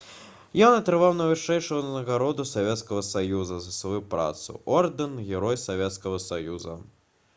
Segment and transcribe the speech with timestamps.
[0.67, 6.75] ён атрымаў найвышэйшую ўзнагароду савецкага саюза за сваю працу— ордэн «герой савецкага саюза»